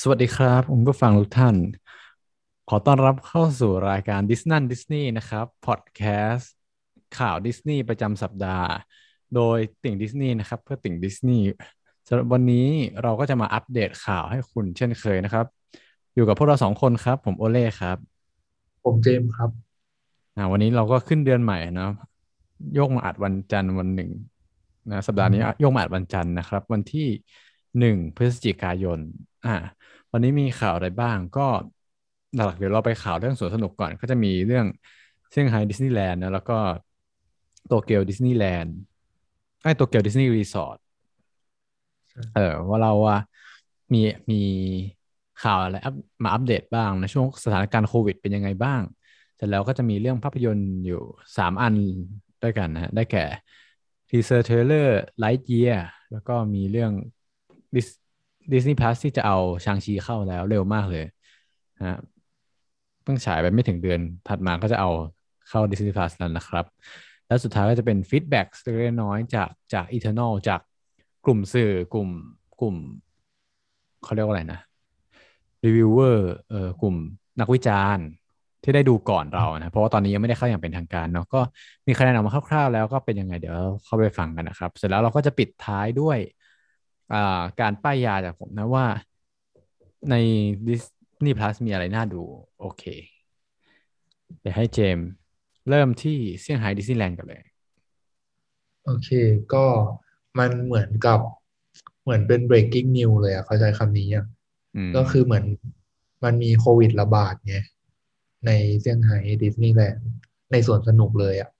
[0.00, 1.56] สวัสดีครับคุณผู้ฟังทุกท่าน
[2.68, 6.00] ขอต้อนรับเข้าสู่รายการดิสนั่นดิสนีย์นะครับพอดแค
[6.32, 6.52] สต์
[7.18, 8.68] ข่าวดิสนีย์ประจำสัปดาห์
[9.34, 11.44] โดยติ่งดิสนีย์นะครับ เพื่อติ่งดิสนีย์
[12.08, 12.66] สำหรับวันนี้
[13.02, 15.46] เราก็จะมาอัปเดตข่าวให้คุณเช่นเคยนะครับ
[16.14, 17.98] อยู่กับพวกเราสองคนครับ ผมโอเล่ครับ
[18.84, 19.50] ผมเจมส์ครับ
[20.36, 21.88] อ่าวันนี้เราก็ขึ้นเดือนใหม่นะ
[22.74, 24.10] โยกมาอัดวันจันทร์วันหนึ่ง
[24.90, 27.08] นะสัปดาห์นี้โยกมาอัดวันจันทร์นะครับ วันที่
[27.78, 29.00] หนึ่งพฤศจิกายน
[29.44, 29.50] อ่า
[30.12, 31.40] วันนี้มีข่าวอะไรบ้างก็
[32.34, 34.66] หลักๆเดี๋ยวเราไปข่าวเรื่องสวนสนุกก่อน ก็จะมีเรื่อง
[35.30, 36.54] เซี่ยงไฮ้ดิสนีย์แลนด์นะแล้วก็
[37.66, 38.74] โตเกียวดิสนีย์แลนด์
[39.62, 40.78] ไอ้โตเกียวดิสนีย์รีสอร์ท
[42.34, 43.16] เออว่าเราว่า
[43.92, 43.98] มี
[44.30, 44.36] มี
[45.42, 48.82] ข่าวอะไรอัปมาอัปเดตบ้างในช่วงสถานการณ์โควิด เป็นยังไงบ้าง
[49.36, 51.02] เสร็จแล้วก็จะมีเรื่องภาพยนตร์อยู่
[51.36, 51.74] สามอัน
[52.42, 53.24] ด้วยกันนะฮะได้แก่
[54.08, 55.72] teaser trailer Lightyear
[56.12, 56.92] แล้วก็มีเรื่อง
[58.52, 61.04] Disney Plus ที่จะเอา Shang-Chi เข้าแล้วเร็วมากเลย
[61.88, 61.98] ฮะ
[63.02, 64.90] เพิ่งฉายไปไม่ถึงเดือนถัดมาก็จะเอา
[65.48, 66.64] เข้า Disney Plus แล้วนะครับ
[67.26, 70.60] แล้วสุดท้ายก็จะเป็น feedback เล็กน้อยจากจาก Eternal จาก
[71.24, 72.08] กลุ่มสื่อกลุ่ม
[72.60, 72.76] กลุ่ม
[74.04, 74.60] เขาเรียกว่าอะไรนะ
[75.64, 76.94] รีวิวเวอร์เอ่อกลุ่ม
[77.40, 78.06] นักวิจารณ์
[78.62, 81.40] ที่ได้ดูก่อนเรานะ เพราะว่าตอนนี้ยังไม่ได้เข้าอย่างเป็นทางการเนาะก็
[81.86, 86.18] มีคะแนนออกมาคร่าวๆ แล้วก็เป็นยังไงเดี๋ยวเข้าไปฟังกันนะครับ เสร็จแล้วเราก็จะปิดท้ายด้วย
[87.60, 88.86] การป้ายยาจากผมนะว่า
[90.10, 90.14] ใน
[90.66, 92.22] Disney Plus มีอะไรน่าดู
[92.60, 92.84] โอเค
[94.40, 94.98] เดี๋ยวให้เจม
[95.68, 97.42] เริ่มที่เซี่ยงไฮ้ดิสนีย์แลนด์กันเลย
[98.84, 99.08] โอเค
[99.54, 99.64] ก็
[100.38, 101.20] มันเหมือนกับ
[102.02, 104.26] เหมือนเป็น breaking news เลยอะเขาใช้คำนี้อะ
[104.96, 105.44] ก็คือเหมือน
[106.24, 107.56] มันมีโควิดระบาดไง
[108.46, 110.08] ในเซี่ยงไฮ้ดิสนีย์แลนด์
[110.52, 111.50] ในสวนสนุกเลยอะ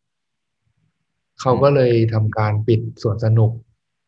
[1.40, 3.50] เขาก็เลยทำการปิดสวนสนุก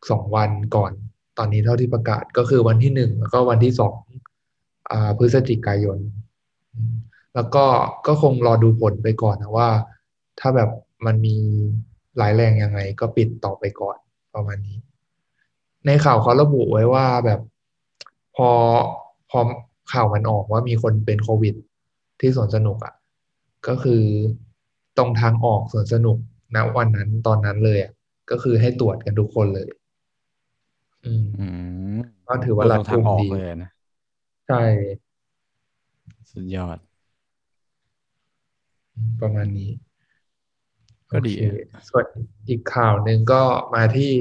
[0.09, 0.93] สองวันก่อน
[1.37, 3.95] ตอนนี้เท่าที่ประกาศก็คือวันที่หนึ่งแล้วก็วันที่สอง
[5.17, 5.97] พฤศจิกายน
[7.35, 7.65] แล้วก็
[8.07, 9.69] ก็คงรอดูผลไปก่อนนะว่า
[10.39, 10.69] ถ้าแบบ
[11.05, 11.35] มันมี
[12.17, 13.97] หลายแรงยังไง ก็ปิดต่อไปก่อน
[14.35, 14.77] ประมาณนี้
[15.85, 17.39] ในข่าวเขาระบุไว้ว่าแบบ
[18.35, 18.49] พอ
[19.29, 19.39] พอ
[19.91, 21.55] ข่าวมันออกว่ามีคนเป็นโควิด
[22.19, 22.93] ที่สวนสนุกอะ่ะ
[23.67, 24.03] ก็คือ
[24.97, 26.17] ตรงทางออกสวนสนุก
[26.55, 27.91] ณวันนั้นตอนนั้นเลยอะ่ะ
[28.29, 29.69] ก็คือให้ตรวจกันทุกคนเลย
[31.05, 31.13] อื
[31.95, 33.69] มก็ถือว่ารัดกุมดี เลยนะ
[34.47, 34.61] ใช่
[36.31, 36.77] สุดยอด
[39.21, 39.71] ประมาณนี้
[41.11, 41.33] ก็ดี
[41.89, 42.05] ส่วน
[42.49, 43.41] อีกข่าวหนึ่งก็
[43.75, 44.11] มาที่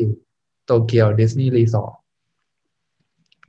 [0.65, 1.95] โตเกียวดิสนีย์รีสอร์ท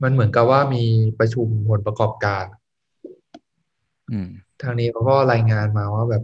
[0.02, 0.84] มันเหมือนกับว่ามี
[1.18, 2.44] ประชุมผลประกอบการ
[4.62, 6.22] ทางนี้เขาก็รายงานมาว่าแบบ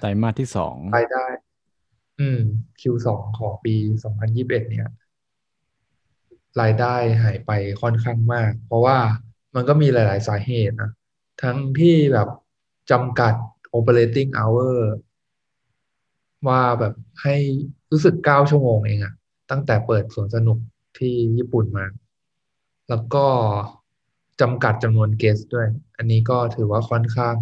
[0.00, 1.26] ไตรมาสที่สองรายได้
[2.20, 2.40] อืม
[2.80, 3.08] Q2
[3.38, 3.74] ของปี
[4.04, 4.88] สองพันยิบเอ็ดเนี่ย
[6.60, 7.50] รายได้หายไป
[7.82, 8.98] ค่อนข้างมาก เพราะว่า
[9.54, 10.90] มันก็มีหลาย ๆ สาเหตุนะ
[11.42, 12.28] ทั้งที่แบบ
[12.90, 13.34] จำกัด
[13.76, 14.76] operating hour
[16.48, 17.36] ว่าแบบให้
[17.90, 19.14] รู้สึกเก้าชั่วโมงเองอะ
[19.50, 20.58] ตั้งแต่เปิดสวนสนุก
[20.98, 21.86] ที่ญี่ปุ่นมา
[22.88, 23.26] แล้วก็
[24.40, 27.36] จำกัดจำนวนเกสด้วย อันนี้ก็ถือว่าค่อนข้าง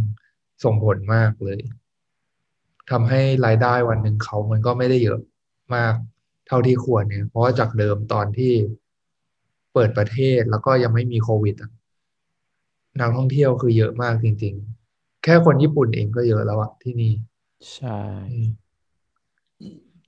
[0.65, 1.61] ส่งผลมากเลย
[2.91, 5.21] ทำให้รายได้วันหนึ่งเขามันก็ไม่ได้เยอะ
[5.75, 5.95] มาก
[6.47, 8.53] เท่าที่ควรเนี่ย เพราะว่าจากเดิมตอนที่
[9.73, 11.55] เปิดประเทศแล้วก็ยังไม่มีโควิด
[13.01, 14.55] นักท่องเที่ยวคือเยอะมากจริง
[14.89, 17.13] ๆ แค่คนญี่ปุ่นเองก็เยอะแล้วอะที่นี่
[17.75, 18.01] ใช่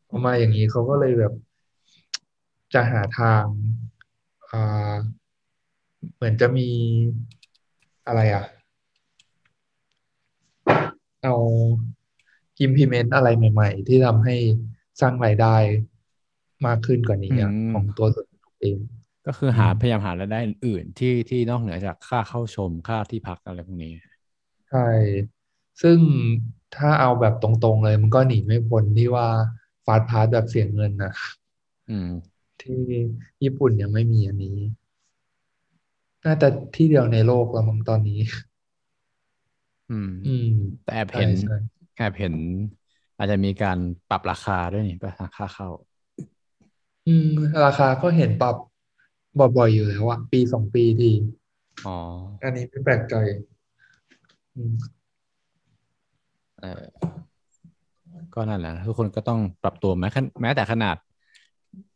[0.09, 1.33] พอมาอย่างนี้เขาก็เลยแบบ
[2.75, 3.45] จะหาทาง
[4.51, 4.95] อ่า
[6.15, 6.69] เหมือนจะมี
[8.07, 8.45] อะไรอะ
[11.23, 11.35] เอา
[12.65, 14.37] implement อะไรใหม่ ๆ ที่ทำให้
[15.01, 15.57] สร้างรายได้
[16.67, 17.31] มากขึ้นกว่านี้
[17.73, 18.27] ของตัวส่วน
[18.61, 18.79] เอง
[19.27, 23.93] ก็คือหาพยายามหารายได้อื่นที่ที่นอกเหนือจากค่าเข้าชมค่าที่พักอะไรพวกนี้
[24.69, 24.79] ใช่
[25.83, 25.99] ซึ่ง
[26.77, 29.27] ถ้าเอาแบบตรงๆเลย มันก็หนีไม่พ้นที่ว่า
[29.87, 31.13] ฟาสพาสแบบเสียเงินนะ
[31.89, 32.09] อืม
[32.63, 32.83] ที่
[33.43, 34.59] ญี่ปุ่นยังไม่มีอันนี้
[36.25, 38.19] น่าจะที่เดียวในโลกแล้วมั้งตอนนี้
[39.89, 40.49] อืม อืม
[40.83, 41.33] แต่แอบเห็น
[41.95, 42.35] แอบเห็น
[43.17, 43.79] อาจจะมีการ
[44.09, 45.69] ปรับราคาด้วยนี่ปค่าเข้า
[47.07, 47.29] อืม
[47.65, 48.57] ราคาก็เห็นปรับ
[49.39, 51.11] บ่อยๆอยู่แล้วอะปีสองปีที
[51.87, 51.97] อ๋อ
[52.43, 53.15] อันนี้ไม่แปลกใจ
[56.61, 56.83] เออ
[58.35, 60.09] ก็นั่นแหละทุกคนก็ต้องปรับตัวแม้
[60.43, 60.97] แม้แต่ขนาด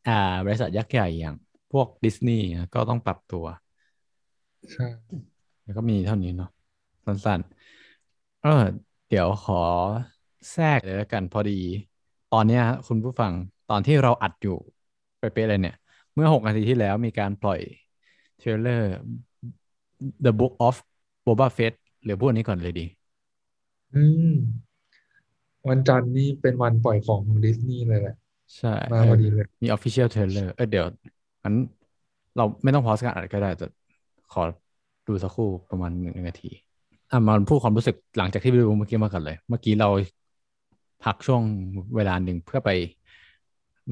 [0.09, 0.13] อ่า
[0.45, 1.35] บริษัทยักษ์ใหญ่อย่าง
[1.73, 2.45] พวกดิสนีย์
[2.75, 3.45] ก็ต้องปรับตัว
[4.73, 4.87] ใช่
[5.65, 6.51] แล้วก็มีเท่านี้เนาะ
[7.07, 8.65] สั้นๆเออ
[9.09, 9.63] เดี๋ยวขอ
[10.53, 11.53] แทรกเลยแล้วกันพอดี
[12.33, 13.33] ตอนนี้คุณผู้ฟัง
[13.71, 14.57] ตอนที่เราอัดอยู่
[15.21, 15.77] ไปเป๊ะเลยเนี่ย
[16.17, 17.61] เมื่อหกนาทีที่แล้วมีการปล่อย
[18.39, 18.87] trailer
[20.25, 20.75] The Book of
[21.27, 21.75] Boba Fett
[22.05, 22.87] หรือพวกนี้ก่อนเลยดี
[23.95, 24.33] อืม
[25.69, 28.15] วันจันทร์นี่เป็นวันปล่อยของของดิสนีย์เลยแหละ
[28.57, 30.87] ใช่มาพอดีเลย มี Official Trailer เออเดี๋ยว
[31.45, 31.55] งั้น
[32.37, 33.65] เราไม่ต้อง pause การอัดก็ได้แต่
[34.31, 34.41] ขอ
[35.07, 36.47] ดูสักครู่ประมาณหนึ่งนาที
[37.11, 39.89] อะมาพูดความรู้สึกหลังจากที่ไปดูเมื่อกี้มากันเลย เมื่อกี้เรา
[41.03, 41.43] พักช่วง
[41.97, 42.71] เวลาหนึ่งเพื่อไป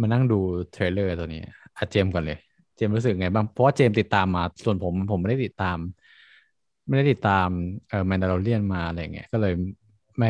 [0.01, 0.39] มานั่งดู
[0.73, 1.41] trailer ตัวนี้
[1.77, 2.39] อะเจมส์ก่อนเลย
[2.77, 5.79] เจมส์รู้สึกไงบ้างเพราะว่าเจมส์ติดตามมาส่วนผมผมไม่ได้ติดตาม
[6.89, 7.49] ไม่ได้ติดตาม
[7.89, 9.53] เออ Mandalorian มาอะไรเงี้ยก็เลย
[10.19, 10.29] ไม่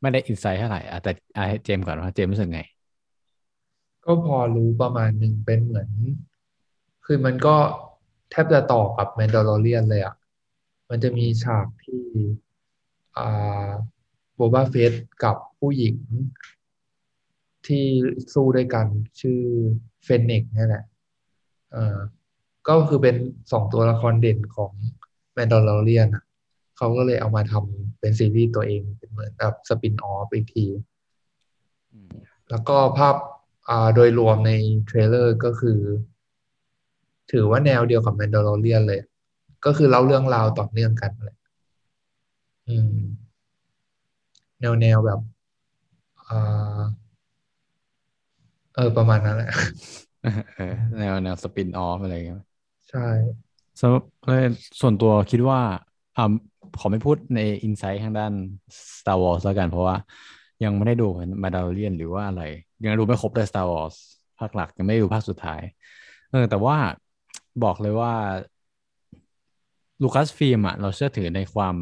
[0.00, 2.60] ไม่ได้ insight เท่าไหร่แต่อะให้เจมส์ก่อนว่าเจมส์รู้สึกไง
[4.04, 5.90] ก็พอรู้ประมาณหนึ่งเป็นเหมือน
[7.04, 7.56] คือมันก็
[8.30, 10.14] แทบจะต่อกับ Mandalorian เลยอะ
[10.90, 12.00] มันจะมีฉากที่
[13.16, 13.70] อ่า
[14.34, 14.92] Boba Fett
[15.24, 15.96] กับผู้หญิง
[17.66, 17.84] ที่
[18.34, 18.86] สู้ด้วยกัน
[19.20, 19.40] ชื่อ
[20.04, 20.84] Fennec นี่แหละ
[21.72, 21.98] เอ่อ
[22.68, 23.16] ก็คือเป็น
[23.52, 24.72] สองตัวละครเด่นของ
[25.34, 26.24] Mandalorian อะ
[26.76, 30.66] เขาก็เลยเอามาทำเป็นซีรีส์ตัวเองเป็นเหมือนแบบ spin-off อีกที
[32.50, 33.16] แล้วก็ภาพ
[33.68, 34.52] อ่าโดยรวมใน
[34.86, 35.78] trailer ก็คือ
[37.32, 39.00] ถือว่าแนวเดียวกับ Mandalorian เลย
[39.64, 41.36] ก็คือเล่าเรื่องราวต่อเนื่องกันเลย
[42.68, 42.96] อืม
[44.60, 45.20] แนวแนวแบบ
[46.28, 46.80] อ่า
[48.74, 49.50] เออประมาณนั้นแหละ
[50.54, 52.42] เออแนวแนว spin-off อะไรอย่างเงี้ย
[52.90, 53.06] ใช่
[53.80, 54.02] สำหรับ
[54.80, 55.60] ส่วนตัวคิดว่า
[56.16, 56.32] อ่า
[56.78, 58.32] ขอไม่พูดใน insight ทางด้าน
[58.98, 59.96] Star Wars แล้วกัน เพราะว่า
[60.64, 61.06] ยังไม่ได้ดู
[61.42, 62.42] Mandalorian หรือว่าอะไร
[62.84, 63.96] ยังดูไม่ครบเลย Star Wars
[64.38, 65.60] ภาคหลัก ยังไม่ดูภาคสุดท้าย
[66.30, 66.76] เออ แต่ว่า
[67.64, 68.12] บอกเลยว่า
[70.02, 71.74] Lucasfilm อะ เราเชื่อถือในความ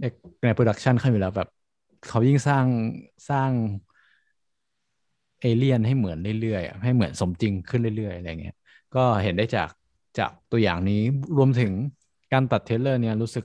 [0.00, 0.04] ใน
[0.44, 1.48] ใน production เขาอยู่แล้วแบบ
[2.08, 2.66] เขายิ่งสร้าง
[3.30, 3.50] สร้าง
[5.42, 8.54] เอเลียนให้เหมือนเรื่อยๆให้เหมือนสมจริงขึ้นเรื่อยๆอะไรเงี้ย
[8.94, 9.68] ก็เห็นได้จาก
[10.18, 11.00] จากตัวอย่างนี้
[11.36, 11.72] รวมถึง
[12.32, 13.44] การตัด trailer เนี่ยรู้สึก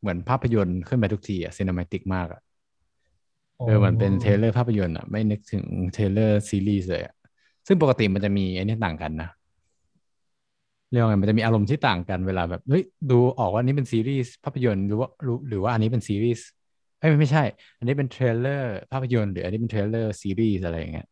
[0.00, 2.40] เหมือนภาพยนตร์ขึ้นไปทุกทีอะ cinematic มากอะ
[3.64, 7.14] เออมันเป็น trailer ภาพยนตร์อะไม่นึกถึง trailer ซีรีส์เลยอะ
[7.66, 9.28] ซึ่งปกติมันจะมีไอ้นี่ต่างกันนะ
[10.90, 15.08] เรียกว่าไงมันจะมีอารมณ์ที่ต่างกันเวลาแบบเฮ้ยดูออกว่าอันนี้เป็นซีรีส์ภาพยนตร์หรือว่า
[15.48, 16.44] หรือว่าอันนี้เป็นซีรีส์
[16.98, 17.42] เอ้ยไม่ใช่
[17.78, 21.06] อันนี้เป็น trailer ภาพยนตร์หรืออันนี้เป็น trailer ซีรีส์อะไรอย่างเงี้ย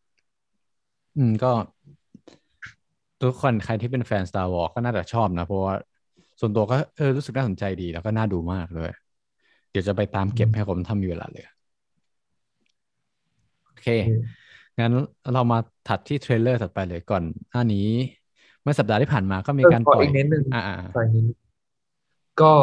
[1.17, 1.51] อืมก็
[3.21, 5.75] ทุกคนใครที่เป็นแฟน Star Wars ก็น่าจะชอบนะ เพราะว่า
[6.39, 8.91] ส่วนตัวก็เออรู้สึกน่าสนใจดีแล้วก็น่าดูมากเลย
[9.71, 11.45] เดี๋ยวจะไปตามเก็บให้ผมทำอยู่เวลาเลย
[13.65, 13.87] โอเค
[14.79, 14.91] งั้น
[15.33, 17.87] เรามาถัดที่ trailer ถัดไปเลยก่อนหน้านี้
[18.61, 21.37] เมื่อสัปดาห์ที่ผ่านมาก็มีการปล่อยอีกนิดนึงอ่าใส่นิดนึง
[22.41, 22.53] ก็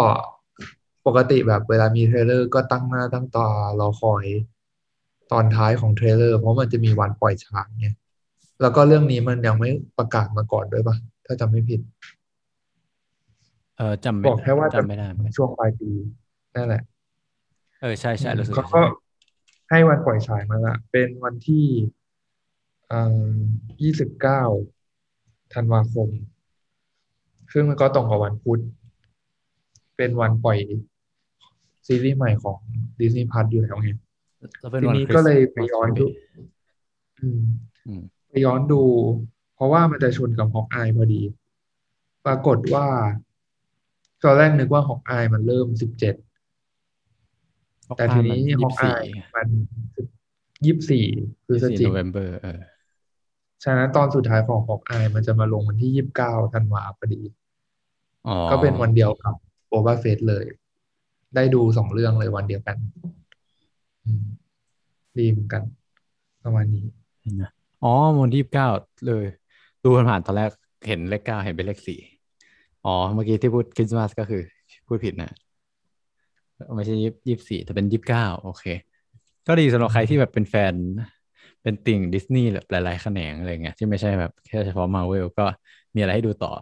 [1.06, 3.48] ปกติแบบเวลามี trailerก็ตั้งหน้าตั้งตา
[3.80, 4.24] รอคอย
[5.32, 7.86] ตอนท้ายของ trailer เพราะมันจะมีวันปล่อยฉายไง
[8.60, 10.96] แล้วก็เรื่องนี้มันยังไม่ประกาศมาก่อนด้วยปะ
[11.26, 11.80] ถ้าจำไม่ผิด
[13.78, 15.90] เออจำไม่บอกแค่ว่าจะจำไม่ได้เหมือนกันช่วงปลายปี
[16.56, 16.82] นั่นแหละ
[17.80, 18.82] เออใช่ใช่รู้สึกเขาก็
[19.70, 21.66] ให้วันปล่อยฉายมาละเป็นวันที่
[23.82, 24.42] ยี่สิบเก้า
[25.54, 26.08] ธันวาคม
[27.52, 28.60] ซึ่งมันก็ตรงกับวันพุธ
[29.96, 30.58] เป็นวันปล่อย
[31.86, 32.58] ซีรีส์ใหม่ของ
[33.00, 33.90] ดิสนีย์พัทอยู่แล้วไง
[34.60, 36.04] แล้วเป็นทีวันนี้คริสก็เลยต์ไปมาสย้อนพดู
[37.20, 37.42] อืม
[37.86, 38.82] อืม ไปย้อนดู
[39.54, 41.22] เพราะว่ามันจะชนกับฮอกอายพอดี
[42.26, 42.86] ปรากฏว่า
[44.22, 46.14] ตอนแรกนึกว่าฮอกอายมันเริ่มสิบเจ็ด
[47.96, 49.04] แต่ทีนี้ฮอกอาย
[49.34, 49.48] มัน
[50.66, 51.06] ยี่สิบสี่
[51.46, 52.60] พฤศจิโนกเวมเบอร์เออ
[53.64, 57.22] ฉะนั้นตอนสุดท้ายของฮอกอายมันจะมาลงวันที่ยี่สิบเก้าธันวาพอดี
[58.28, 59.34] อ๋อก็เป็นวันเดียวกับ
[59.68, 60.44] โอบาเฟสเลย
[61.34, 62.76] ได้ดูสองเรื่องเลยวันเดียวกัน
[64.04, 64.24] อืม
[65.18, 65.62] ดีเหมือนกัน
[66.44, 66.84] ประมาณนี้
[67.82, 68.66] อ๋อวันที่ยี่สิบเก้า
[69.06, 69.24] เลย
[69.82, 70.50] ดูผ่านๆตอนแรก
[70.86, 71.98] เห็นเลขเก้าเห็นเป็นเลขสี่
[72.84, 74.42] อ๋อ เมื่อกี้ที่พูดคริสต์มาสก็คือ
[74.86, 75.30] พูดผิดนะ
[76.74, 78.64] ไม่ใช่ยี่ยี่สี่แต่เป็นยี่สิบเก้าโอเค
[79.46, 80.74] ก็ดีสำหรับใครที่แบบเป็นแฟน
[81.62, 85.44] เป็นติ่งดิสนีย์หลายๆแขนงอะไรเงี้ยที่ไม่ใช่แบบแค่เฉพาะมาเวลก็
[85.94, 86.52] มีอะไรให้ดูต่อ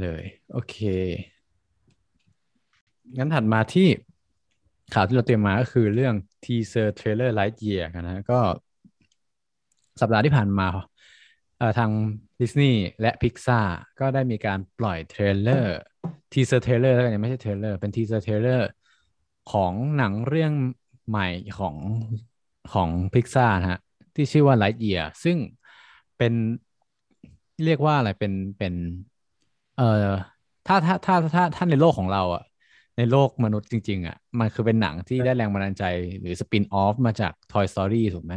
[0.00, 0.76] เลย โอเค
[3.18, 3.88] งั้นถัดมาที่
[4.94, 6.14] ข่าวที่เราเตรียมมาก็คือเรื่อง
[6.44, 8.40] teaser trailer Lightyear กันนะก็
[10.00, 10.68] สัปดาห์ที่ผ่านมา
[11.78, 11.90] ทาง
[12.40, 13.66] ดิสนีย์และ Pixar
[14.00, 15.78] ก็ได้มีการปล่อยเทรลเลอร์
[16.32, 18.62] teaser trailer แล้วกันไม่ใช่เทรลเลอร์เป็น teaser trailer
[19.52, 20.52] ของหนังเรื่อง
[21.08, 21.28] ใหม่
[21.58, 21.76] ของ
[22.72, 23.80] ของ Pixar นะฮะ
[24.14, 25.36] ที่ชื่อว่า Lightyear ซึ่ง
[26.18, 26.32] เป็น
[27.64, 28.74] เรียกว่าอะไรเป็นเป็น
[29.76, 30.08] เอ่อ
[30.66, 32.42] ถ้าถ้าถ้าถ้าถ้าในโลกของเราอะ
[32.96, 35.84] ในโลกมนุษย์จริง ๆอะมันคือเป็นหนังที่ได้แรงบันดาลใจ
[36.20, 38.34] หรือสปินออฟมาจาก Toy Story ถูกไหม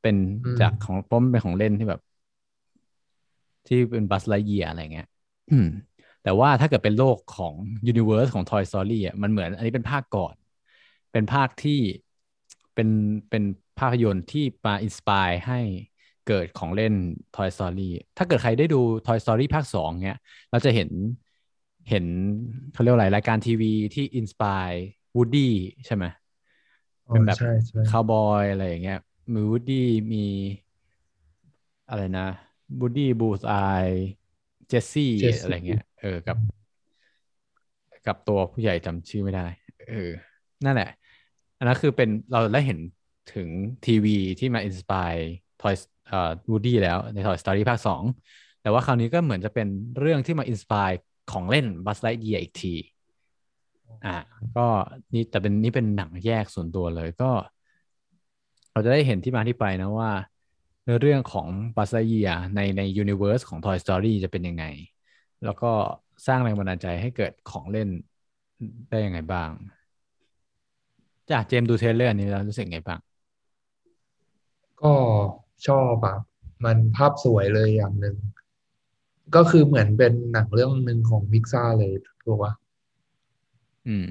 [0.00, 2.00] เป็นอืมจากของเพราะมันเป็นของเล่นที่แบบ
[3.66, 5.08] ที่เป็นบัสไลเยียอะไรเงี้ย
[6.22, 7.54] แต่ว่าถ้าเกิดเป็นโลกของ
[7.90, 10.34] Universe ของ Toy Story อะมันเหมือนอันนี้เป็นภาคก่อน
[11.12, 11.80] เป็นภาคที่
[12.74, 12.88] เป็น
[13.30, 13.42] เป็น
[13.78, 15.60] ภาพยนตร์ที่มา inspire ให้
[16.28, 16.94] เกิดของเล่น
[17.36, 20.18] Toy Story ถ้าเกิดใครได้ดู Toy Story ภาคสองเนี้ย
[20.50, 20.90] เราจะเห็น
[21.90, 22.04] เห็น
[22.72, 25.52] เขาเรียกว่าอะไรรายการทีวีที่ inspire Woody
[25.86, 26.04] ใช่ไหม
[27.10, 27.38] เป็นแบบ
[27.90, 28.98] คาวบอยอะไรอย่างเงี้ย
[29.32, 30.24] มี Woody มี
[31.88, 32.28] อะไรนะ
[32.80, 35.10] Woody Bullseye Jessie
[35.42, 36.38] อะไรเงี้ยเออกับ
[38.06, 39.46] กับตัวผู้ใหญ่จำชื่อไม่ได้
[39.88, 40.10] เออ
[40.64, 40.90] นั่นแหละ
[41.58, 42.78] อันนั้นคือเป็นเราได้เห็น
[43.34, 43.48] ถึง
[43.86, 45.74] ทีวีที่มา inspire Toy
[46.08, 48.02] เอ่อ Woody แล้วใน Toy Story ภาคสอง
[48.62, 49.68] แต่ว่าคราวนี้ก็เหมือนจะเป็น
[49.98, 50.90] เรื่องที่มา inspire
[51.32, 52.74] ของเล่น Buzz Lightyear อีกที
[54.06, 54.16] อ่า
[54.56, 54.66] ก็
[55.14, 57.30] นี่แต่เป็นนี่เป็นหนังแยกส่วนตัวเลยก็
[58.78, 60.10] เราจะได้เห็นที่มาที่ไปนะว่า
[61.00, 64.64] เรื่องของ Buzz Lightyear ในใน universe ของ Toy Story จะเป็นยังไง
[65.44, 65.70] แล้วก็
[66.26, 67.88] สร้างแรงบันดาลใจให้เกิดของเล่น
[68.90, 69.50] ได้ยังไงบ้าง
[71.30, 73.00] จากเจมดู trailer นี้แล้วรู้สึกไงบ้าง
[74.82, 74.94] ก็
[75.66, 76.20] ชอบแบบ
[76.64, 78.16] มันภาพสวยเลยอย่างหนึ่ง
[79.34, 81.92] ก็คือเหมือนเป็นหนังเรื่องหนึ่งของพิกซ่าเลย
[82.24, 82.52] ถูกปะ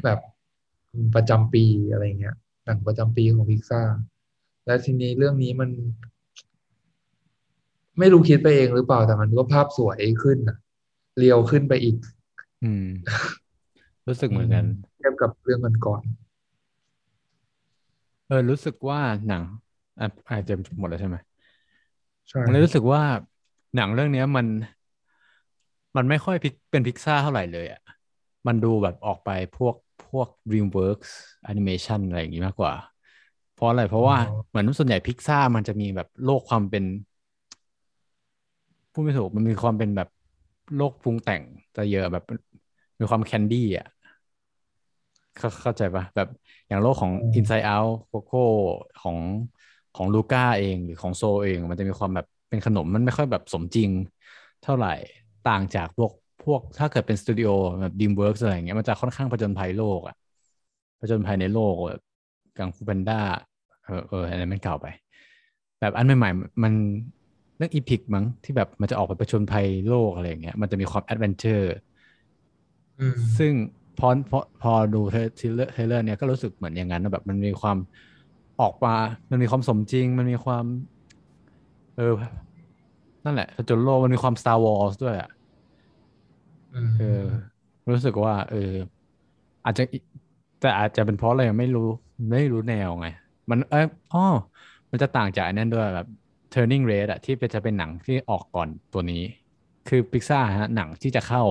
[0.03, 0.19] แบบ
[1.15, 3.83] ประจำปีอะไรเงี้ย หนังประจำปีของพิกซ่า
[4.67, 5.69] และทีนี้เรื่องนี้มัน
[7.99, 10.57] ไม่รู้คิดไปเองหรือเปล่าแต่มันก็ภาพสวยขึ้นอะ
[11.17, 11.95] เรียวขึ้นไปอีก
[12.63, 12.87] อืม
[14.07, 14.65] รู้สึกเหมือนกัน
[14.97, 16.01] เทียบกับเรื่องกันก่อน
[18.27, 19.43] เออรู้สึกว่าหนัง
[19.99, 21.17] อะอาจจะหมดแล้วใช่ไหม
[22.29, 23.01] ใช่มันรู้สึกว่า
[23.75, 24.45] หนังเรื่องนี้มัน
[25.97, 26.35] มันไม่ค่อย
[26.71, 27.81] เป็นพิกซ่าเท่าไหร่เลยอะ
[28.47, 29.75] มันดูแบบออกไปพวก
[30.07, 31.11] พวก DreamWorks
[31.51, 32.73] Animation อะไรอย่างงี้มากกว่า
[33.57, 34.17] เพราะอะไร เพราะว่า
[34.49, 36.83] เหมือนส่วนใหญ่พิกซ่ามันจะมีแบบโลกความเป็น
[38.91, 40.07] พูดไม่ถูกมันมีความเป็นแบบ
[40.75, 41.41] โลกปรุงแต่ง
[41.75, 42.23] จะเยอะแบบ
[42.99, 43.87] มีความ candy อะ
[45.61, 46.27] เข้าใจปะแบบ
[46.67, 48.39] อย่างโลกของ Inside Out Coco
[49.01, 49.17] ของ
[49.95, 53.89] ของ Luca เองหรือของ Soul เอง มันจะมีความแบบเป็นขนมมันไม่ค่อยแบบสมจริง
[54.61, 54.89] เท่าไหร่
[55.43, 56.11] ต่างจากพวก
[56.43, 57.49] พวกถ้าเกิดเป็นสตูดิโอ
[57.81, 60.15] แบบ DreamWorks อะไรอย่างเงี้ยมันจะค่อนข้างผจญภัยโลกอะ
[60.99, 61.99] ผจญภัยในโลกแบบ
[62.57, 63.19] Kung Fu Panda
[63.85, 64.87] เออเอออันนั้นมันเก่าไป
[65.79, 66.73] แบบอันใหม่ๆมัน
[67.57, 71.73] เรื่อง Epic มั้งที่แบบมันจะออกไปผจญภัยโลกอะไรอย่างเงี้ยมันจะมีความ adventure
[73.37, 73.53] ซึ่ง
[73.99, 77.77] พอพอพอดู trailer trailer เนี่ยก็รู้สึกเหมือนอย่างนั้นแบบมันมีความ
[78.61, 78.95] ออกมา
[79.31, 80.65] มันมีความสมจริง มันมีความ
[81.97, 82.13] เออ
[83.23, 85.29] นั่นแหละจนโลกมันมีความ Star Wars ด้วยอะ
[86.99, 87.23] เออ
[87.91, 88.73] รู้สึกว่า เออ
[89.65, 89.83] อาจจะ
[90.59, 91.89] แต่อาจจะเป็นเพราะอะไรไม่รู้
[92.31, 93.07] ไม่รู้แนวไง
[93.49, 94.25] มันเอออ๋อ
[94.89, 96.07] มันจะต่างจากนั่นด้วยแบบ
[96.53, 99.23] Turning Red อะที่เป็นจะเป็นหนังที่ออกก่อนตัวนี้
[99.87, 101.43] คือพิกซ่าฮะหนังที่จะเข้า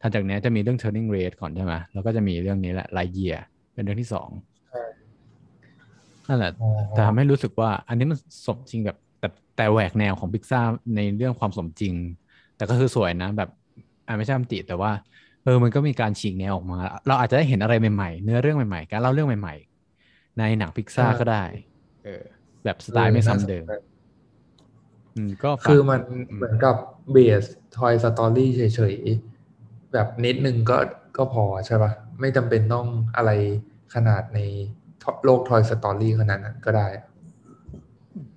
[0.00, 3.36] ทันจากนี้จะมีเรื่อง Turning Red ก่อนใช่ไหมแล้วก็จะมีเรื่องนี้แหละไลเยีย
[3.74, 4.28] เป็นเรื่องที่สอง
[6.28, 6.52] นั่นแหละ
[6.90, 10.60] แต่ทำให้รู้สึกว่า อันนี้มันสมจริงแบบแต่แต่แหวกแนวของพิกซ่า
[10.96, 11.94] ในเรื่องความสมจริง
[12.56, 13.50] แต่ก็คือสวยนะแบบ
[14.06, 14.90] อ่าไม่ใช่มติแต่ว่า
[15.44, 19.75] เออมันก็มีการฉีกแนวออกมา เราอาจจะได้เห็นอะไรใหม่ๆ เนื้อเรื่องใหม่ๆ การเล่าเรื่องใหม่ๆ
[20.38, 21.44] ในหนังพิกซ่าก็ได้
[22.04, 22.24] เออ
[22.64, 23.64] แบบสไตล์ไม่ซ้ำเดิม
[25.16, 26.00] อืมก็คือมัน
[26.34, 26.76] เหมือนกับ
[27.12, 27.44] เบส
[27.76, 30.78] ทอยสตอรี่เฉยๆ แบบนิดนึงก็
[31.16, 33.30] ก็พอใช่ปะไม่จำเป็นต้องอะไร
[33.94, 34.40] ขนาดใน
[35.24, 36.88] โลกทอยสตอรี่ขนาดนั้นก็ได้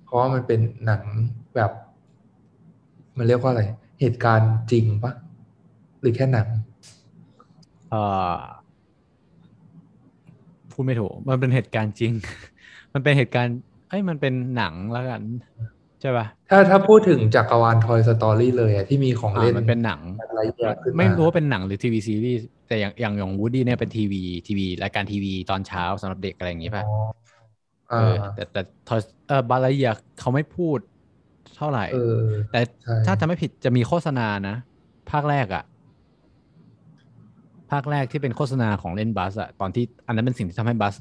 [0.04, 1.02] เพราะว่ามันเป็นหนัง
[1.56, 1.72] แบบ
[3.16, 3.64] มันเรียกว่าอะไร
[4.00, 5.12] เหตุการณ์จริงปะ
[6.00, 6.48] หรือแค่หนัง
[7.90, 8.02] เอ่
[8.34, 8.38] อ
[10.80, 12.12] พูดไม่ถูก มันเป็นเหตุการณ์จริง
[12.94, 13.56] มันเป็นเหตุการณ์
[13.88, 15.22] เอ้ยมันเป็นหนังแล้วกัน
[16.00, 20.40] ใช่ปะถ้าถ้าพูดถึงจักรวาล Toy Story เลยอะที่มีของเล่นมันเป็นหนังอะไร
[20.98, 26.84] ไม่รู้ว่าเป็นหนังหรือทีวีซีรีส์แต่อย่างอย่างอย่าง Woody เนี่ยเป็นทีวีทีวีรายการทีวีตอนเช้าสำหรับเด็กอะไรอย่างงี้ป่ะ
[27.90, 30.78] เออแต่แต่ทอยเออบาลาเยียเขาไม่พูด
[31.56, 31.84] เท่าไหร่
[32.50, 32.60] แต่
[33.06, 34.56] ถ้าจะไม่ผิดจะมีโฆษณานะ
[35.10, 35.64] ภาคแรกอะ
[37.70, 40.94] ภาคแรกที่เป็นโฆษณาของเล่นบัสอะตอนที่อันนั้นเป็นสิ่งที่ทำให้บัส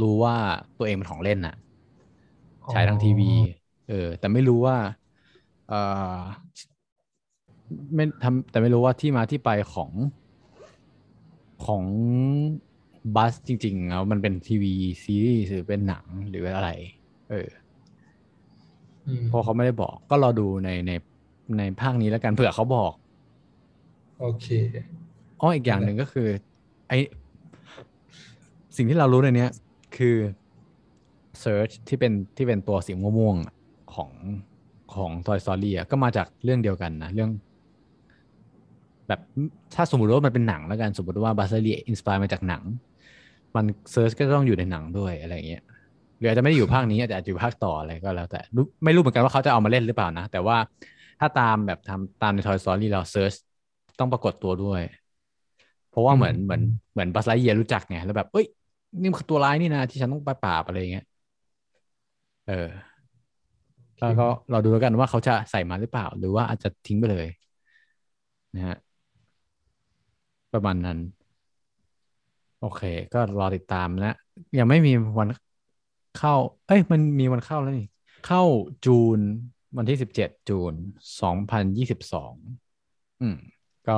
[0.00, 0.36] รู้ว่า
[0.78, 1.54] ตัวเองเป็นของเล่นอะ
[2.72, 3.24] ฉายทางทีวี
[3.88, 4.76] เออ แต่ไม่รู้ว่า
[5.68, 5.74] เออ
[7.94, 9.90] ไม่ทำแต่ไม่รู้ว่าที่มาที่ไปของ
[11.64, 11.84] ของ
[13.14, 16.70] บัสจริงๆแล้วมันเป็นทีวีซีรีส์หรือเป็นหนังหรืออะไร
[17.30, 17.48] เออ
[19.26, 20.92] เพราะเขาไม่ได้บอก ก็รอดูในใน
[21.58, 22.92] ในภาคนี้แล้วกันเผื่อเขาบอก
[24.18, 24.46] โอเค
[25.40, 26.28] อ๋ออีกอย่างหนึ่งก็คือ
[26.88, 26.92] ไอ
[28.76, 29.46] สิ่งที่เรารู้ในนี้
[29.96, 30.16] คือ
[31.42, 34.10] Search ที่เป็นที่เป็นตัวสีม่วงๆของ
[34.94, 37.30] ของ Toy Story ก็มาจากเรื่องเดียวกันนะ เรื่อง
[39.08, 39.20] แบบ
[39.74, 42.62] ถ้าสมมติว่ามันเป็นหนังแล้วกัน สมมติว่า Buzz Lightyear inspire มาจากหนัง
[43.56, 45.62] มัน Zurg ก็ต้องอยู่ในหนังด้วยอะไรเงี้ย
[46.18, 48.40] หรืออาจจะไม่ได้อยู่ภาคนี้อาจจะอยู่ภาคต่ออะไรก็แล้ว แต่
[48.84, 50.56] ไม่รู้เหมือนกันว่าเขาจะเอามาเล่นหรือเปล่านะ แต่ว่า
[51.20, 53.32] ถ้าตามแบบทำตามใน Toy Story เรา Zurg
[53.98, 54.80] ต้องปรากฏตัวด้วย
[55.88, 58.46] เพราะว่าเหมือนเหมือนเหมือน Buzz Lightyear รู้จักไงแล้วแบบเอ้ย
[59.00, 61.04] นี่มันตัวร้ายนี่นะที่ฉันต้องไปปราบอะไรเงี้ย
[62.46, 62.68] เออ
[63.98, 67.26] แล้วก็เราดูแล้วกันว่าเขาจะใส่มาหรือเปล่า หรือว่าอาจจะทิ้งไปเลย
[68.54, 68.76] นะฮะ
[70.52, 70.98] ประมาณนั้น
[72.60, 72.82] โอเค
[73.14, 74.14] ก็รอติดตามนะ
[74.58, 75.28] ยังไม่มีวัน
[76.18, 76.34] เข้า
[76.66, 77.86] เอ้ย มันมีวันเข้าแล้วนี่
[78.26, 78.42] เข้า
[78.84, 79.20] จูน
[79.76, 80.74] วันที่สิบเจ็ดจูน
[81.20, 82.34] สองพันยี่สิบสอง
[83.20, 83.36] อืม
[83.88, 83.96] ก็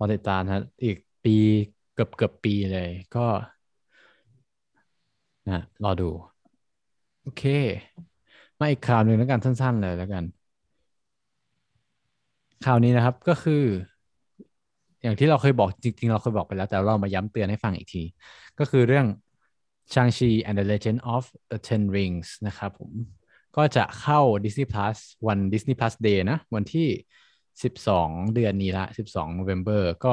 [0.00, 1.36] รอติดตามนะอีกปี
[1.94, 3.26] เกือบเกือบปีเลย ก็
[5.48, 6.10] นะรอดู
[7.22, 7.42] โอเค
[8.58, 10.24] มาอีกข่าวหนึ่งแล้วกันสั้น ๆ เลยแล้วกัน
[12.64, 13.62] ข่าวนี้นะครับก็คือ
[15.02, 18.02] อย่างที่เราเคยบอกจริง ๆ เราเคยบอกไปแล้ว แต่เรามาย้ำเตือนให้ฟังอีกที
[18.58, 19.06] ก็คือเรื่อง
[19.92, 22.90] Shang-Chi and the Legend of the Ten Rings นะครับผม
[23.56, 26.88] ก็จะเข้า Disney Plus วัน Disney Plus Day นะ วันที่
[27.62, 30.12] 12 เดือนนี้ละ 12 November ก็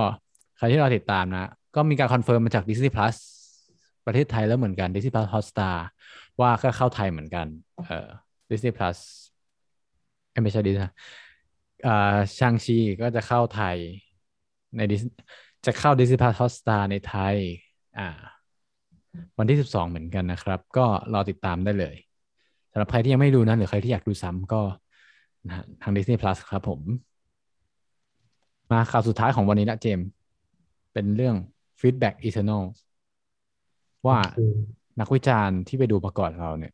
[0.57, 3.15] ใครที่เราติดตามนะ ก็มีการ confirm มาจาก Disney Plus
[4.05, 5.75] ประเทศไทยแล้วเหมือนกัน Disney Plus Hotstar
[6.39, 7.47] ว่าก็เข้าไทยเหมือนกัน
[7.85, 8.07] เอ่อ
[8.49, 8.97] Disney Plus
[10.43, 10.77] ไม่ใช่ดิส
[11.87, 13.77] อ่าชางชีก็จะเข้าไทย
[14.75, 15.01] ในดิส
[15.65, 17.35] จะเข้า Disney Plus Hotstar ในไทย
[17.99, 18.07] อ่า
[19.37, 21.95] วันที่ 12 เหมือนกันนะครับ ก็รอติดตามได้เลย
[22.71, 24.61] สำหรับใครที่ยังไม่ดูนะ หรือใครที่อยากดูซ้ำก็
[25.81, 26.81] ทาง Disney Plus ครับผม
[28.71, 29.99] มาข่าวสุดท้ายของวันนี้นะเจม
[30.93, 31.35] เป็นเรื่อง
[31.79, 32.63] Feedback Eternal
[34.07, 34.17] ว่า
[34.99, 36.73] นักวิจารณ์ที่ไปดูประกอบเราเนี่ย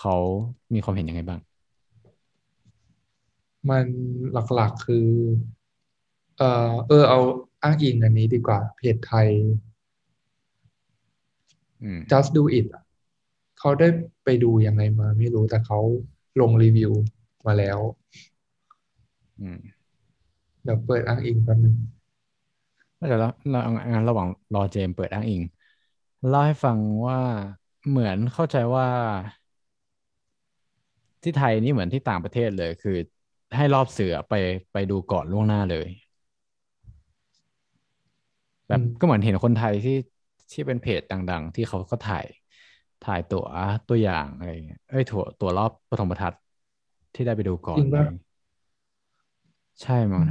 [0.00, 0.14] เขา
[0.74, 1.40] มีความเห็นยังไงบ้าง
[3.68, 3.86] มัน
[4.54, 5.08] หลักๆคือ
[6.38, 7.20] เออเออ เอา
[7.62, 9.28] อ้างอิงอันนี้ดีกว่า เพจไทย
[12.10, 12.66] just do it
[13.58, 13.88] เขาได้
[14.24, 15.78] ไปดูยังไงมาไม่รู้แต่เขา
[16.40, 16.92] ลงรีวิว
[17.46, 17.78] มาแล้ว
[20.62, 21.74] เดี๋ยวเปิดอ้างอิงแป๊บนึง
[23.08, 23.58] เดี๋ยวเราเรา
[23.92, 25.42] งานระหว่างรอเจมเปิดอ้างอิง
[26.26, 27.18] เล่าให้ฟังว่า
[27.88, 28.86] เหมือนเข้าใจว่า
[31.22, 32.96] ที่ไทยนี่เหมือนที่ต่างประเทศเลย คือ
[33.56, 34.32] ให้รอบเสือไป
[34.72, 35.88] ไปดูก่อนล่วงหน้าเลย
[38.68, 39.92] แบบก็เหมือนเห็นคนไทยที่
[40.52, 42.26] ที่เป็นเพจดัง ๆ ที่เขาก็ถ่าย
[43.02, 43.44] ถ่ายตัว
[43.88, 46.40] ตัวอย่างอะไรเงี้ยเอ้ยถั่วตัวรอบปฐมทัศน์
[47.14, 47.86] ที่ได้ไปดูก่อน
[49.82, 50.24] ใช่มั้ง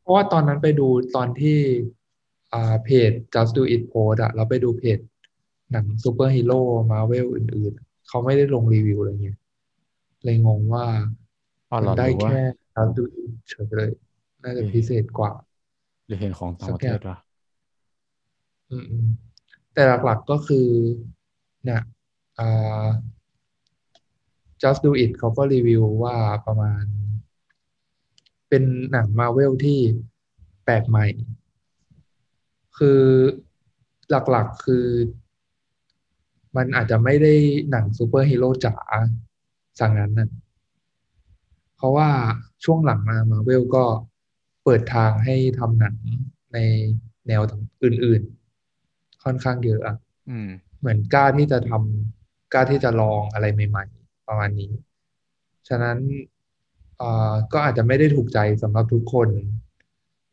[0.00, 1.58] เพราะว่าตอนนั้นไปดูตอนที่
[2.52, 4.98] อ่าเพจ just do it post อะเราไปดูเพจ
[5.72, 6.60] หนังซูเปอร์ฮีโร่
[6.92, 9.38] มาเวลอื่นๆ เขาไม่ได้ลงรีวิวอะไรเงี้ย
[10.24, 10.86] เลยงงว่า
[11.70, 12.40] มันได้แค่
[12.74, 13.90] just do it เฉยเลย
[14.42, 15.32] น่าจะพิเศษกว่า
[16.06, 17.18] หรือเห็นของต่างประเทศวะ
[18.70, 19.06] อืม
[19.72, 20.66] แต่หลักๆก็คือ
[21.64, 21.82] เนี่ย
[22.38, 22.86] อ่า
[24.62, 26.82] just do it เขาก็รีวิวว่าประมาณ
[28.48, 29.78] เป็นหนังมาเวลที่
[30.64, 31.06] แปลกใหม่
[32.78, 33.02] คือ
[34.10, 34.86] หลักๆคือ
[36.56, 37.34] มันอาจจะไม่ได้
[37.70, 38.74] หนังซูเปอร์ฮีโร่จ๋า
[39.80, 40.30] ขนาดนั้นน่ะ
[41.76, 42.10] เพราะว่า
[42.64, 43.84] ช่วงหลังมามาเวลก็
[44.64, 45.96] เปิดทางให้ทำหนัง
[46.54, 46.58] ใน
[47.26, 47.40] แนว
[47.84, 49.96] อื่นๆ ค่อนข้างเยอะอะ
[50.78, 54.72] เหมือนกล้าที่จะทำกล้าที่จะลองอะไรใหม่ ๆ ประมาณนี้
[55.68, 55.98] ฉะนั้น
[57.52, 59.28] ก็อาจจะไม่ได้ถูกใจสำหรับทุกคน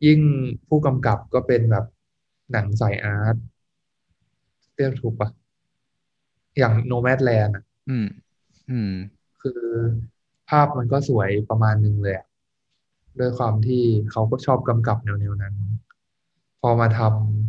[0.05, 0.19] ยิ่ง
[0.67, 1.85] ผู้กำกับก็เป็นแบบ
[2.51, 3.35] หนังสายอาร์ต
[4.75, 5.29] เรียกถูกปะ
[6.57, 8.07] อย่างโนแมดแลนด์อะอืม
[8.69, 8.93] อืม
[9.41, 9.61] คือ
[10.49, 12.15] ภาพมันก็สวยประมาณหนึ่งเลย
[13.19, 15.55] ด้วยความที่เขาก็ชอบกำกับแนวๆนั้น
[16.61, 16.99] พอมาท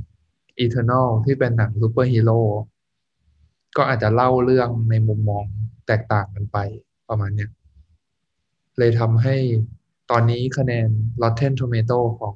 [0.06, 2.40] ำ Eternal ที่เป็นหนังซูเปอร์ฮีโร่
[3.76, 5.44] ก็อาจจะเล่าเรื่องในมุมมอง
[5.86, 6.58] แตกต่างกันไป
[7.08, 7.50] ประมาณเนี้ย
[8.78, 9.36] เลยทำให้
[10.10, 10.88] ตอนนี้คะแนน
[11.22, 12.34] Rotten Tomato ของ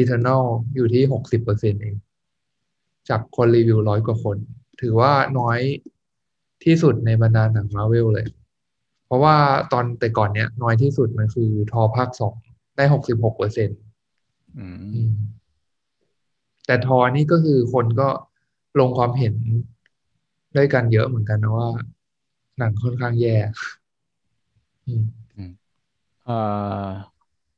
[0.00, 1.96] Eternal อยู่ที่หกสิบเปอร์เซ็นต์เอง
[3.08, 4.36] จากคนรีวิวร้อยกว่าคน
[4.80, 5.58] ถือว่าน้อย
[6.64, 8.26] ที่สุดในบรรดาหนังมาเวลเลย
[9.06, 9.36] เพราะว่า
[9.72, 12.34] ตอนแต่ก่อนเนี้ยน้อยที่สุดมันคือทอภาคสอง
[12.76, 13.78] ได้หกสิบหกเปอร์เซ็นต์
[16.66, 18.08] แต่ทอนี่ก็คือคนก็
[18.80, 19.34] ลงความเห็น
[20.56, 21.70] ด้วยกันเยอะเหมือนกันนะว่า
[22.58, 23.81] หนังค่อนข้างแย่อืม
[26.24, 26.32] เอ่อ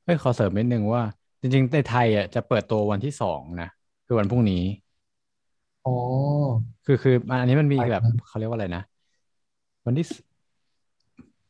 [0.05, 1.03] ไม่ขอเสริมนิดนึงว่า
[1.41, 3.69] จริง ๆ ในไทยอะจะเปิดตัววันที่สองนะ
[4.07, 4.63] คือวันพรุ่งนี้
[5.85, 5.91] อ๋อ
[6.85, 8.83] คือคืออันนี้มันมีแบบเขาเรียกว่าอะไรนะ
[9.87, 10.07] วันที่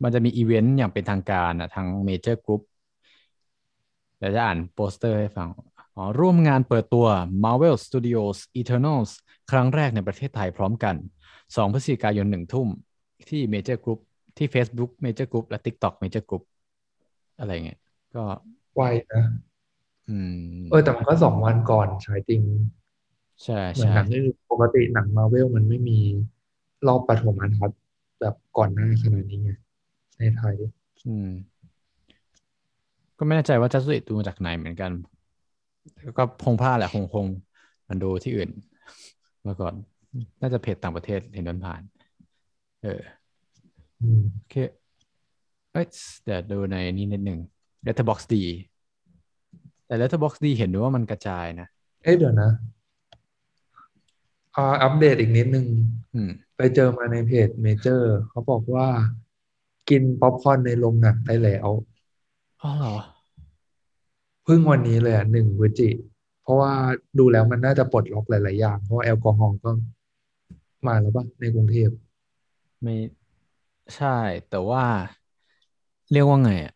[0.03, 2.63] มันจะมีอีเวนต์อย่างเป็นทางการอะทาง Major Group
[4.19, 5.49] เดี๋ยวจะอ่านโปสเตอร์ให้ฟัง
[5.97, 7.07] อ๋อร่วมงานเปิดตัว
[7.45, 9.11] Marvel Studios Eternals
[9.51, 10.95] ครั้งแรกในประเทศไทยพร้อมกัน
[11.57, 12.69] 2 พฤศจิกายนหนึ่งทุ่ม
[13.29, 14.01] ที่ Major Group
[14.37, 16.43] ที่ Facebook Major Group และ TikTok Major Group
[17.39, 17.79] อะไรเงี้ย
[18.15, 18.23] ก็
[18.75, 19.23] ไวนะ
[20.09, 22.43] อืมเออแต่มันก็สองวันก่อนฉายจริง
[23.45, 25.99] ใช่เหมือนใช่หนังอื่นปกติหนังมาเวลมันไม่มี
[26.87, 27.81] รอบปฐมทัศน์
[28.21, 29.51] แบบก่อนหน้าขนาดนี้ไง
[30.19, 30.55] ในไทย
[31.07, 31.29] อืม
[33.19, 34.93] ก็ไม่แน่ใจว่าจะสุดดูมาจากไหนเหมือนกัน
[36.19, 37.27] ก็คงพลาดแหละคงคง
[37.89, 38.51] มันดูที่อื่น
[39.43, 39.75] เมื่อก่อน
[40.41, 41.83] น่าจะเพจต่างประเทศเห็นมันผ่าน
[42.83, 43.24] เอออืม
[44.35, 44.55] โอเค
[45.73, 45.87] เอ้ย
[46.25, 47.39] เดี๋ยวดูในนี้นิดหนึ่ง
[47.87, 48.35] Letterbox D
[49.87, 51.67] แต่ Letterbox D เห็นด้วยว่ามันกระจายนะ
[52.03, 52.51] เอ้ยเดี๋ยวนะ
[54.57, 55.67] อ่าอัปเดตอีกนิดนึง
[56.15, 58.87] อืมไปเจอมาในเพจ Major เขาบอกว่า
[59.91, 61.69] กินป๊อปคอร์นในโรงหนังได้แล้ว
[62.63, 62.97] อ๋อเหรอ
[64.45, 65.91] เพิ่งวันนี้เลยอะหนึ่งพฤศจิ
[66.43, 66.73] เพราะว่า
[67.19, 69.71] ดูแล้วมันน่าจะปลดล็อกหลาย ๆ อย่าง เพราะว่าแอลกอฮอล์ก็
[70.87, 71.91] มาแล้วป่ะในกรุงเทพ
[72.83, 72.95] ไม่
[73.95, 74.07] ใช่
[74.47, 74.83] แต่ว่า
[76.11, 76.73] เรียกว่าไงอะ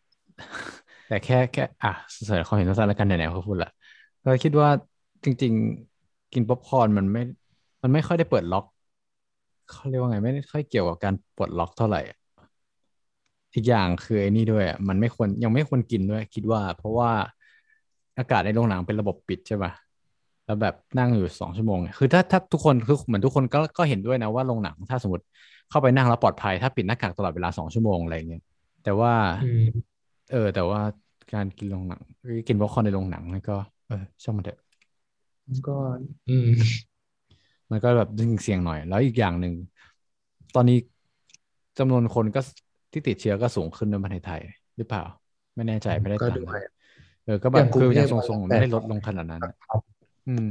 [1.07, 1.89] แต่แค่แค่อะ
[2.25, 3.69] เสนอความเห็นสั้นๆแล้วกันไหนๆเขาพูดละ
[4.23, 4.69] ก็คิดว่า
[5.25, 5.53] จริง
[5.93, 7.21] ๆ กินป๊อปคอร์นมันไม่
[7.83, 8.63] มันไม่ค่อยได้เปิดล็อก
[9.69, 12.17] เขาเรียกว่าไง ไม่ค่อยเกี่ยวกับการปลดล็อกเท่าไหร่อะ
[13.55, 17.11] อีกอย่างคือไอ้นี่ด้วยอะมันไม่ควรยังไม่ควรกินด้วย คิดว่า เพราะว่า
[18.17, 19.71] อากาศในโรงหนังเป็นระบบปิดใช่ป่ะ
[20.49, 25.25] แล้วแบบนั่งอยู่สองชั่วโมงเนี่ยคือถ้าถ้าทุกคนคือเหมือนทุกคนก็ก็เห็นด้วยนะว่าโรงหนังถ้าสมมติ
[25.69, 28.41] เข้าไปนั่งแล้วปลอดภัย ถ้าปิดหน้ากากตลอดเวลาสองชั่วโมงอะไรเงี้ย
[28.83, 30.81] แต่ว่าอืมเออ แต่ว่า
[31.31, 33.53] การกินโรงหนังหรือกินป๊อปคอร์นในโรงหนังนี่ก็
[33.87, 34.57] เออช่างมันเถอะ
[35.67, 35.77] ก็
[36.27, 36.49] อืม
[37.71, 39.53] มันก็แบบดึงเสี่ยงหน่อย แล้วอีกอย่างหนึ่ง
[40.53, 40.77] ตอนนี้
[41.77, 42.39] จำนวนคนก็
[42.91, 44.41] ที่ติดเชื้อก็สูงขึ้นในประเทศไทย
[44.77, 45.03] หรือเปล่า
[45.55, 46.61] ไม่แน่ใจไม่ได้ก็ตามด้วย
[47.23, 49.43] เออก็แบอบย่างกรุคืงอเทยัพงทรงๆอะไม่ได้ลดแต่ลงขนาดนั้น
[50.29, 50.47] อืม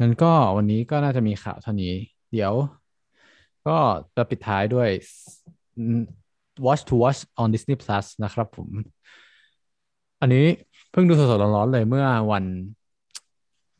[0.00, 1.92] งั้นก็วันนี้ก็น่าจะมีข่าวเท่านี้
[2.32, 2.54] เดี๋ยว
[3.66, 3.78] ก็
[4.16, 4.88] จะปิดท้ายด้วย
[6.66, 8.68] Watch to Watch on Disney Plus นะครับผม
[10.20, 10.44] อันนี้
[10.90, 12.44] เพิ่งดูสดๆร้อนๆเลยเมื่อวัน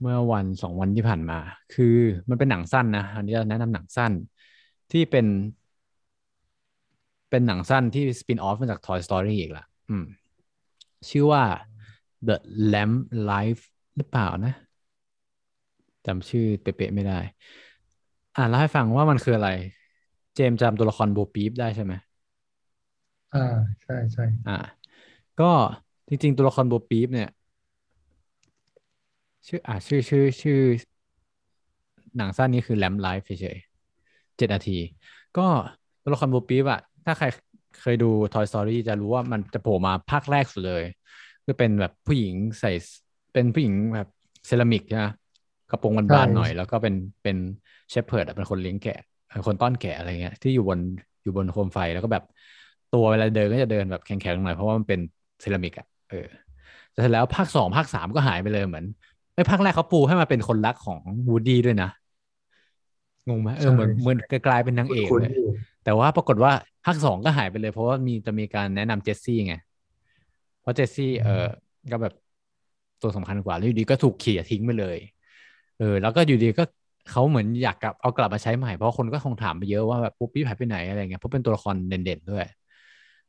[0.00, 1.38] เมื่อวันสองวันที่ผ่านมา
[1.74, 1.96] คือ
[2.28, 4.12] มันเป็นหนังสั้นนะอันนี้จะแนะนำหนังสั้น
[4.92, 5.26] ที่เป็น
[7.30, 10.04] เป็นหนังสั้นที่สปินออฟมาจาก Toy Story อีกละอืม
[11.08, 11.44] ชื่อว่า
[12.28, 12.36] The
[12.72, 12.94] Lamb
[13.30, 13.62] Life
[13.96, 14.54] หรือเปล่านะ
[16.06, 17.14] จำชื่อเป๊ะๆไม่ได้
[18.36, 19.48] อ่านเล่าให้ฟังว่ามันคืออะไร
[20.34, 21.92] เจมส์จำตัวละครโบปีฟได้ใช่ไหม
[23.32, 23.38] อ่า
[23.82, 24.52] ใช่ใช่อ่า
[25.38, 25.44] ก็
[26.08, 27.28] จริง ๆ ตัวละครโบปีฟเนี่ย
[29.46, 30.60] ชื่ออ่าชื่อชื่อชื่อ
[32.16, 34.78] หนังสั้นนี้คือแลมไลฟ์เฉยๆเจ็ดนาที
[35.36, 35.46] ก็
[36.02, 37.26] ตัวละครโบปีฟอะถ้าใคร
[37.80, 40.82] เคยดู Toy Story จะรู้ว่ามันจะโผล่มาภาคแรกสุดเลย
[41.44, 42.70] คือเป็นแบบผู้หญิงใส่
[43.32, 44.08] เป็นผู้หญิงแบบ
[44.46, 45.06] เซรามิกใช่ไหม
[45.72, 47.36] กระโปรงบานๆหน่อย แล้วก็เป็นเป็น
[47.90, 48.98] shepherd เป็นคนเลี้ยงแกะ
[49.32, 50.78] เป็นคนต้อนแกะอะไรเงี้ยที่อยู่บน
[51.22, 52.22] อยู่บนโคมไฟแล้วก็แบบ
[52.90, 55.00] ตัวเวลาเดินก็จะเดินแบบแข็งๆหน่อยเพราะว่ามันเป็น
[55.40, 56.16] เซรามิกอะเออ
[56.90, 58.84] แต่เสร็จแล้วภาคสองภาคสามก็หายไปเลยเหมือน
[59.34, 61.88] เอ้ยภาคแรกเขาปูให้มาเป็นคนรักของ Woody ด้วยนะ
[63.28, 65.48] งงไหมเออเหมือนเหมือนกลายเป็นนางเอกคุ้นเลยๆอยู่
[65.84, 66.52] แต่ว่าปรากฏว่า
[66.84, 69.54] ภาคสองก็หายไปเลย เพราะว่ามีจะมีการแนะนำเจสซี่ไง
[70.60, 71.46] เพราะเจสซี่เออ
[71.90, 72.12] ก็แบบ
[73.00, 74.98] ตัวสำคัญกว่าแล้วอยู่ดีก็ถูกเขี่ยทิ้งไปเลย
[75.76, 76.64] เออแล้วก็อยู่ดีก็
[77.08, 82.44] เขาเหมือนอยากกลับเอากลับมาใช้ใหม่เพราะคนก็คงถามไปเยอะว่าแบบปุ๊บปี้หายไปไหนอะไรเงี้ยเพราะเป็นตัวละครเด่นๆด้วย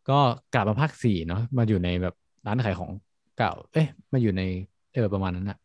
[0.08, 0.14] ก็
[0.52, 2.14] กลับมาภาคสี่เนาะมาอยู่ในแบบ
[2.46, 2.92] ร้านขายของ
[3.36, 4.42] เก่า เอ๊ะมาอยู่ใน
[4.92, 5.58] เออประมาณนั้นอะ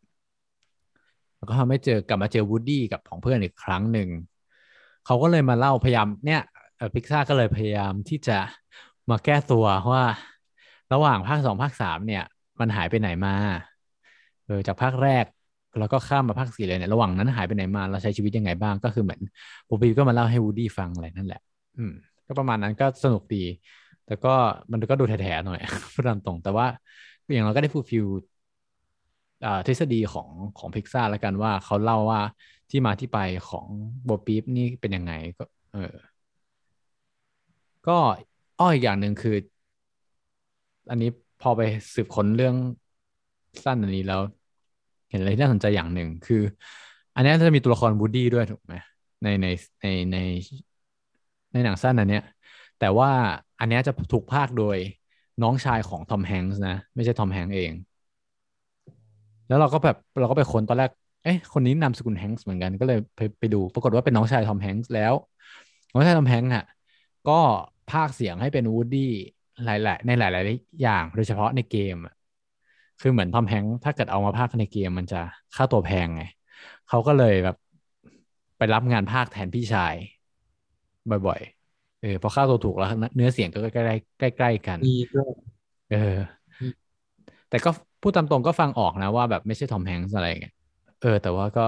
[1.37, 4.09] แล้วก็ทำให้เจอกลับมาเจอวูดดี้กับของเพื่อนอีกครั้งหนึ่ง
[5.05, 6.41] เขาก็เลยมาเล่าพยายามเนี่ย
[6.95, 8.39] พิกซ่าก็เลยพยายามที่จะ
[9.11, 10.05] มาแก้ตัวว่า
[10.93, 12.23] ระหว่างภาคสองภาคสามเนี่ย
[12.61, 13.35] มันหายไปไหนมา
[14.45, 15.25] เออจากภาคแรก
[15.79, 19.21] แล้วก็ข้ามมาภาคสี่เลยเนี่ยระหว่างนั้นหายไปไหนมาเราใช้ชีวิตยังไงบ้างก็คือเหมือน
[19.69, 21.41] Bo Peep ก็มาเล่าให้ Woody ฟังอะไรนั่นแหละ
[21.77, 21.93] อืม
[22.27, 23.45] ก็ประมาณนั้นก็สนุกดี
[24.05, 24.35] แต่ก็
[24.73, 25.61] มันก็ดูแถๆหน่อย
[25.95, 26.67] พูดตามตรง แต่ว่า
[27.35, 28.07] อย่างเราก็ได้ fulfill
[29.45, 32.21] อ่าทฤษฎีของของพิกซ่าแล้วกันว่าเขาเล่าว่า
[32.71, 33.67] ที่มาที่ไปของ
[34.05, 35.93] โบปีฟนี่เป็นยังไงก็ เออ
[37.87, 37.93] ก็
[38.59, 39.37] อ้ออีกอย่างหนึ่งคือ
[40.91, 41.09] อันนี้
[41.41, 41.63] พอไป
[41.95, 42.55] สืบค้นเรื่อง
[43.65, 44.21] สั้นอันนี้แล้ว
[45.09, 46.43] เห็นอะไรที่น่าสนใจอย่างหนึ่งคือ
[47.15, 48.75] อันนี้จะมีตัวละครบูดดี้ด้วยถูกไหม
[49.23, 49.47] ในใน
[49.83, 50.17] ในใน
[51.53, 52.23] ในหนังสั้นอันเนี้ย
[52.79, 53.11] แต่ว่า
[53.61, 54.77] อันเนี้ยจะถูกพากย์โดย
[55.43, 57.73] น้องชายของทอมแฮงค์นะ ไม่ใช่ทอมแฮงค์เอง
[59.47, 60.91] แล้วเราก็แบบเราก็ไปค้นตอนแรก
[61.23, 65.15] เอ๊ะคนนี้นามสกุล Hanks เหมือนกันก็เลยไปไปดู ปรากฏว่าเป็นน้องชาย Tom Hanks แล้ว
[65.93, 66.63] น้องชาย Tom Hanks อะ
[67.29, 67.33] ก็
[67.89, 69.01] พากย์เสียงให้เป็น Woody
[69.65, 72.15] หลาย ๆ ในหลาย ๆ อย่าง โดยเฉพาะในเกมอะ
[73.01, 75.21] คือเหมือน Tom Hanks ถ้าเกิดเอามาพากย์ในเกมมันจะ
[75.57, 76.23] ค่าตัวแพงไง
[76.89, 77.57] เขาก็เลยแบบ
[78.59, 79.95] ไปรับงานพากย์แทนพี่ชาย
[81.11, 84.79] บ่อยๆเออพอค่าตัวถูกแล้วเนื้อเสียงก็ใกล้ใกล้ใกล้กัน
[85.91, 85.97] เออ
[87.49, 87.71] แต่ก็
[88.03, 90.53] พูดตามตรงก็ฟังออกนะว่าแบบไม่ใช่ทอมแฮงค์อะไรเงี้ย
[91.01, 91.67] เออ แต่ว่าก็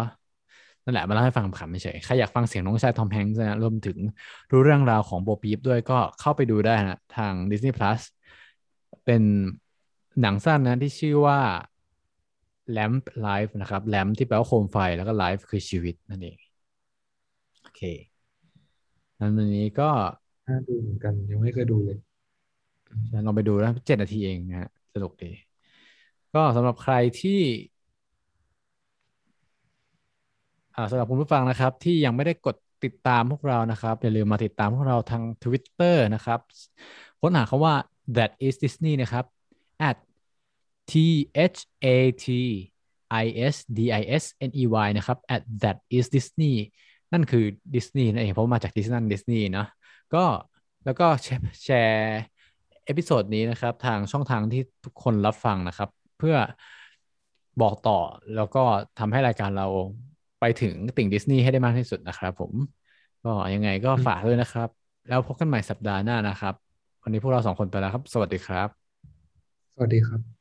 [0.85, 3.99] นั่นแหละมาเล่าให้ฟังขำไม่เฉยใครอยากฟังเสียงน้องชายทอมแฮงค์นะรวมถึง
[4.53, 8.01] รู้เรื่องราวของโบปีฟด้วยก็เข้าไปดูได้นะ ทาง Disney Plus
[9.05, 9.23] เป็น
[10.21, 11.41] หนังสั้นนะที่ชื่อว่า
[12.77, 16.37] Lamp Life นะครับ Lamp ที่แปลว่าโคมไฟแล้วก็ Life คือชีวิตนั่นเอง
[17.63, 17.81] โอเค
[19.21, 19.91] นั้นวันนี้ก็
[20.49, 21.99] น่าดูเหมือนกันยังไม่เคยดูเลย
[23.27, 25.31] ลองไปดูนะเจ็ดนาทีเองนะฮะสนุกดี
[26.35, 27.41] ก็สำหรับใครที่
[30.91, 36.41] สำหรับคุณผู้ฟังนะครับ ที่ยังไม่ได้กดติดตามพวกเรานะครับ อย่าลืมมาติดตามพวกเราทาง Twitter นะครับ
[37.21, 37.75] ค้นหาคำว่า
[38.17, 39.25] that is Disney นะครับ
[39.89, 39.97] at
[40.91, 40.93] t
[41.55, 41.87] h a
[42.25, 42.27] t
[43.23, 46.55] i s d i s n e y นะครับ at that is Disney
[47.13, 49.67] นั่นคือดิสนีย์นั่นเองเพราะมาจากดิสนีย์ดิสนีย์เนาะ
[50.15, 50.25] ก็
[50.85, 51.07] แล้วก็
[51.65, 52.21] แชร์
[52.85, 55.89] episode นี้นะครับ ทางช่องทางที่ทุกคนรับฟังนะครับ
[56.19, 56.37] เพื่อ
[57.63, 57.99] บอกต่อ
[58.37, 58.63] แล้วก็
[58.99, 59.67] ทำให้รายการเรา
[60.41, 62.53] ไปถึงติ่งดิสนีย์ให้ได้มากที่สุดนะครับผม
[63.25, 64.69] ก็ยังไงก็ฝากด้วยนะครับ
[65.09, 66.55] แล้วพบกันใหม่สัปดาห์หน้านะครับ
[67.03, 68.80] วันนี้พวกเราสองคนไปแล้วครับ สวัสดีครับ
[69.81, 70.40] วัสดีครับ